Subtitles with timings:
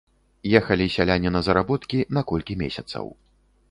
[0.59, 3.05] Ехалі сяляне на заработкі на колькі месяцаў.